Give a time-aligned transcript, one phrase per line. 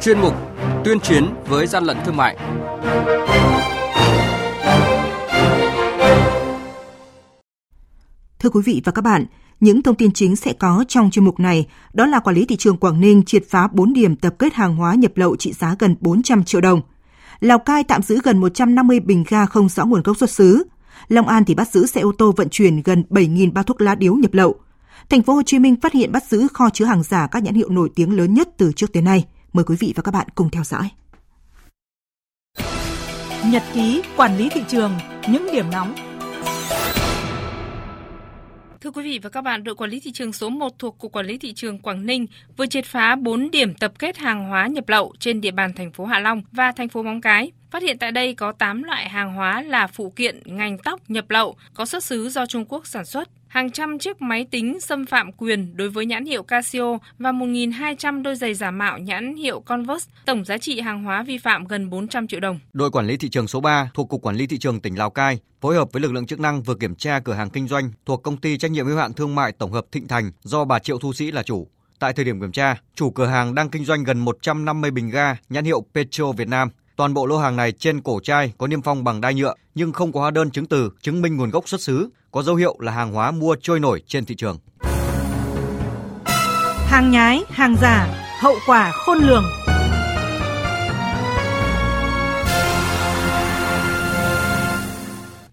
[0.00, 0.34] chuyên mục
[0.84, 2.36] Tuyên chiến với gian lận thương mại.
[8.38, 9.26] Thưa quý vị và các bạn,
[9.60, 12.56] những thông tin chính sẽ có trong chuyên mục này đó là quản lý thị
[12.56, 15.76] trường Quảng Ninh triệt phá 4 điểm tập kết hàng hóa nhập lậu trị giá
[15.78, 16.80] gần 400 triệu đồng.
[17.40, 20.64] Lào Cai tạm giữ gần 150 bình ga không rõ nguồn gốc xuất xứ.
[21.08, 23.94] Long An thì bắt giữ xe ô tô vận chuyển gần 7.000 bao thuốc lá
[23.94, 24.54] điếu nhập lậu.
[25.08, 27.54] Thành phố Hồ Chí Minh phát hiện bắt giữ kho chứa hàng giả các nhãn
[27.54, 29.24] hiệu nổi tiếng lớn nhất từ trước tới nay.
[29.52, 30.88] Mời quý vị và các bạn cùng theo dõi.
[33.46, 34.92] Nhật ký quản lý thị trường,
[35.28, 35.94] những điểm nóng
[38.80, 41.12] Thưa quý vị và các bạn, đội quản lý thị trường số 1 thuộc Cục
[41.12, 42.26] Quản lý thị trường Quảng Ninh
[42.56, 45.92] vừa triệt phá 4 điểm tập kết hàng hóa nhập lậu trên địa bàn thành
[45.92, 47.52] phố Hạ Long và thành phố Móng Cái.
[47.70, 51.30] Phát hiện tại đây có 8 loại hàng hóa là phụ kiện ngành tóc nhập
[51.30, 55.06] lậu có xuất xứ do Trung Quốc sản xuất hàng trăm chiếc máy tính xâm
[55.06, 59.60] phạm quyền đối với nhãn hiệu Casio và 1.200 đôi giày giả mạo nhãn hiệu
[59.60, 62.58] Converse, tổng giá trị hàng hóa vi phạm gần 400 triệu đồng.
[62.72, 65.10] Đội quản lý thị trường số 3 thuộc Cục Quản lý Thị trường tỉnh Lào
[65.10, 67.90] Cai phối hợp với lực lượng chức năng vừa kiểm tra cửa hàng kinh doanh
[68.06, 70.78] thuộc công ty trách nhiệm hữu hạn thương mại tổng hợp Thịnh Thành do bà
[70.78, 71.68] Triệu Thu Sĩ là chủ.
[71.98, 75.36] Tại thời điểm kiểm tra, chủ cửa hàng đang kinh doanh gần 150 bình ga
[75.48, 78.82] nhãn hiệu Petro Việt Nam Toàn bộ lô hàng này trên cổ chai có niêm
[78.82, 81.68] phong bằng đai nhựa nhưng không có hóa đơn chứng từ chứng minh nguồn gốc
[81.68, 84.58] xuất xứ, có dấu hiệu là hàng hóa mua trôi nổi trên thị trường.
[86.86, 88.08] Hàng nhái, hàng giả,
[88.40, 89.44] hậu quả khôn lường.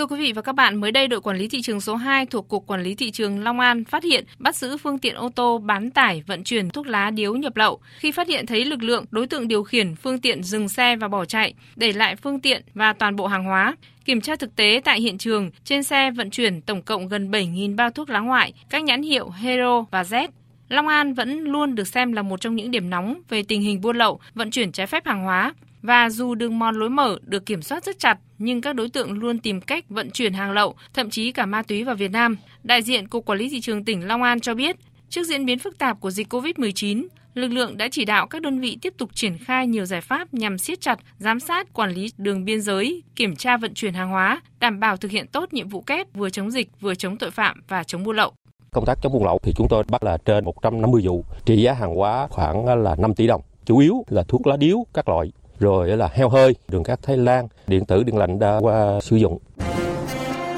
[0.00, 2.26] Thưa quý vị và các bạn, mới đây đội quản lý thị trường số 2
[2.26, 5.28] thuộc Cục Quản lý Thị trường Long An phát hiện bắt giữ phương tiện ô
[5.34, 7.80] tô bán tải vận chuyển thuốc lá điếu nhập lậu.
[7.98, 11.08] Khi phát hiện thấy lực lượng, đối tượng điều khiển phương tiện dừng xe và
[11.08, 13.76] bỏ chạy, để lại phương tiện và toàn bộ hàng hóa.
[14.04, 17.76] Kiểm tra thực tế tại hiện trường, trên xe vận chuyển tổng cộng gần 7.000
[17.76, 20.28] bao thuốc lá ngoại, các nhãn hiệu Hero và Z.
[20.68, 23.80] Long An vẫn luôn được xem là một trong những điểm nóng về tình hình
[23.80, 25.54] buôn lậu, vận chuyển trái phép hàng hóa.
[25.82, 29.12] Và dù đường mòn lối mở được kiểm soát rất chặt, nhưng các đối tượng
[29.12, 32.36] luôn tìm cách vận chuyển hàng lậu, thậm chí cả ma túy vào Việt Nam.
[32.62, 34.76] Đại diện Cục Quản lý Thị trường tỉnh Long An cho biết,
[35.08, 38.60] trước diễn biến phức tạp của dịch COVID-19, lực lượng đã chỉ đạo các đơn
[38.60, 42.10] vị tiếp tục triển khai nhiều giải pháp nhằm siết chặt, giám sát, quản lý
[42.18, 45.68] đường biên giới, kiểm tra vận chuyển hàng hóa, đảm bảo thực hiện tốt nhiệm
[45.68, 48.32] vụ kép vừa chống dịch, vừa chống tội phạm và chống buôn lậu.
[48.70, 51.72] Công tác chống buôn lậu thì chúng tôi bắt là trên 150 vụ, trị giá
[51.72, 55.32] hàng hóa khoảng là 5 tỷ đồng, chủ yếu là thuốc lá điếu các loại
[55.60, 59.16] rồi là heo hơi, đường cát Thái Lan, điện tử điện lạnh đã qua sử
[59.16, 59.38] dụng.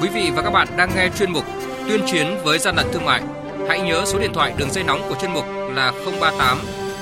[0.01, 1.43] Quý vị và các bạn đang nghe chuyên mục
[1.87, 3.21] Tuyên chiến với gian lận thương mại.
[3.69, 5.43] Hãy nhớ số điện thoại đường dây nóng của chuyên mục
[5.75, 5.91] là
[6.21, 6.57] 038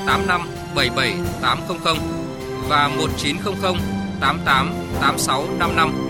[0.08, 0.42] 85
[0.76, 1.98] 77 800
[2.68, 3.76] và 1900
[4.20, 6.10] 88 86 55.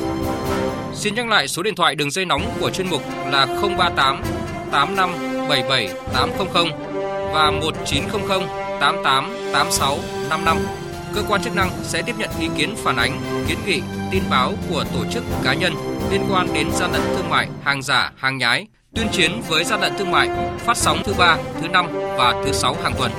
[0.94, 4.23] Xin nhắc lại số điện thoại đường dây nóng của chuyên mục là 038
[4.72, 5.09] 85
[5.50, 6.47] 77 800
[7.34, 8.41] và 1900
[8.79, 9.97] 88 86
[10.29, 10.58] 55
[11.16, 14.53] cơ quan chức năng sẽ tiếp nhận ý kiến phản ánh, kiến nghị, tin báo
[14.69, 15.73] của tổ chức cá nhân
[16.11, 19.81] liên quan đến gian lận thương mại, hàng giả, hàng nhái, tuyên chiến với gian
[19.81, 20.29] lận thương mại,
[20.59, 23.11] phát sóng thứ ba, thứ năm và thứ sáu hàng tuần.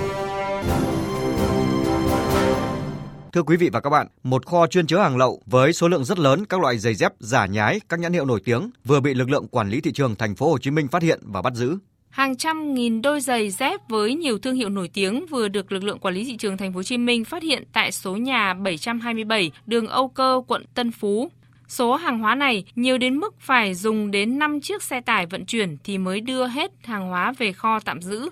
[3.32, 6.04] Thưa quý vị và các bạn, một kho chuyên chứa hàng lậu với số lượng
[6.04, 9.14] rất lớn các loại giày dép giả nhái, các nhãn hiệu nổi tiếng vừa bị
[9.14, 11.53] lực lượng quản lý thị trường thành phố Hồ Chí Minh phát hiện và bắt
[11.54, 11.76] giữ.
[12.12, 15.84] Hàng trăm nghìn đôi giày dép với nhiều thương hiệu nổi tiếng vừa được lực
[15.84, 18.55] lượng quản lý thị trường thành phố Hồ Chí Minh phát hiện tại số nhà
[18.55, 21.31] 727 đường Âu Cơ, quận Tân Phú.
[21.69, 25.45] Số hàng hóa này nhiều đến mức phải dùng đến 5 chiếc xe tải vận
[25.45, 28.28] chuyển thì mới đưa hết hàng hóa về kho tạm giữ.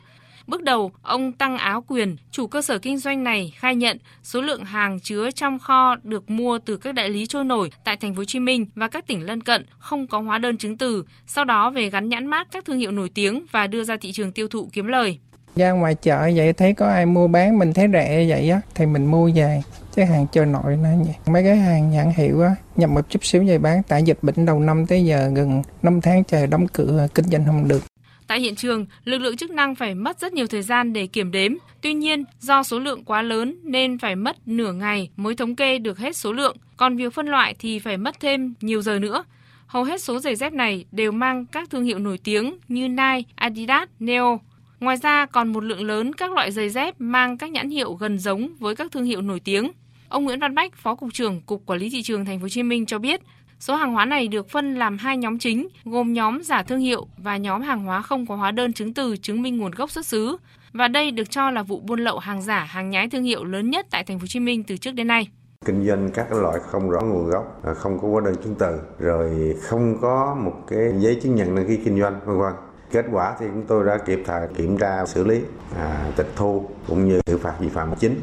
[0.50, 4.40] Bước đầu, ông Tăng Áo Quyền, chủ cơ sở kinh doanh này khai nhận số
[4.40, 8.14] lượng hàng chứa trong kho được mua từ các đại lý trôi nổi tại thành
[8.14, 11.04] phố Hồ Chí Minh và các tỉnh lân cận không có hóa đơn chứng từ,
[11.26, 14.12] sau đó về gắn nhãn mát các thương hiệu nổi tiếng và đưa ra thị
[14.12, 15.18] trường tiêu thụ kiếm lời.
[15.56, 18.86] Ra ngoài chợ vậy thấy có ai mua bán mình thấy rẻ vậy á thì
[18.86, 19.62] mình mua về
[19.96, 21.14] chứ hàng trôi nổi nó vậy.
[21.26, 24.46] Mấy cái hàng nhãn hiệu á nhập một chút xíu về bán tại dịch bệnh
[24.46, 27.82] đầu năm tới giờ gần 5 tháng trời đóng cửa kinh doanh không được.
[28.30, 31.30] Tại hiện trường, lực lượng chức năng phải mất rất nhiều thời gian để kiểm
[31.30, 31.52] đếm.
[31.80, 35.78] Tuy nhiên, do số lượng quá lớn nên phải mất nửa ngày mới thống kê
[35.78, 36.56] được hết số lượng.
[36.76, 39.24] Còn việc phân loại thì phải mất thêm nhiều giờ nữa.
[39.66, 43.22] Hầu hết số giày dép này đều mang các thương hiệu nổi tiếng như Nike,
[43.34, 44.40] Adidas, Neo.
[44.80, 48.18] Ngoài ra còn một lượng lớn các loại giày dép mang các nhãn hiệu gần
[48.18, 49.70] giống với các thương hiệu nổi tiếng.
[50.08, 52.48] Ông Nguyễn Văn Bách, Phó cục trưởng Cục Quản lý thị trường Thành phố Hồ
[52.48, 53.20] Chí Minh cho biết,
[53.60, 57.06] Số hàng hóa này được phân làm hai nhóm chính, gồm nhóm giả thương hiệu
[57.18, 60.06] và nhóm hàng hóa không có hóa đơn chứng từ chứng minh nguồn gốc xuất
[60.06, 60.36] xứ.
[60.72, 63.70] Và đây được cho là vụ buôn lậu hàng giả, hàng nhái thương hiệu lớn
[63.70, 65.28] nhất tại thành phố Hồ Chí Minh từ trước đến nay
[65.66, 69.56] kinh doanh các loại không rõ nguồn gốc, không có hóa đơn chứng từ, rồi
[69.62, 72.52] không có một cái giấy chứng nhận đăng ký kinh doanh, vân vân.
[72.90, 75.40] Kết quả thì chúng tôi đã kịp thời kiểm tra, xử lý,
[75.76, 78.20] à, tịch thu cũng như xử phạt vi phạm chính.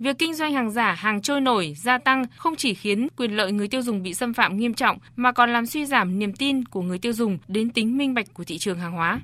[0.00, 3.52] Việc kinh doanh hàng giả, hàng trôi nổi gia tăng không chỉ khiến quyền lợi
[3.52, 6.64] người tiêu dùng bị xâm phạm nghiêm trọng mà còn làm suy giảm niềm tin
[6.64, 9.20] của người tiêu dùng đến tính minh bạch của thị trường hàng hóa.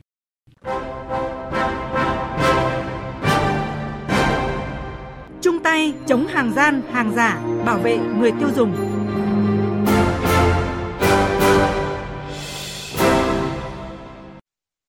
[5.42, 8.95] Chung tay chống hàng gian, hàng giả, bảo vệ người tiêu dùng.